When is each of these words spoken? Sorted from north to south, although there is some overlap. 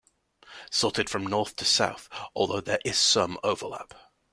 Sorted 0.71 1.11
from 1.11 1.27
north 1.27 1.55
to 1.57 1.63
south, 1.63 2.09
although 2.35 2.59
there 2.59 2.79
is 2.83 2.97
some 2.97 3.37
overlap. 3.43 3.93